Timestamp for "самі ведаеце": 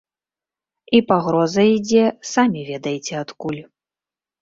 2.33-3.13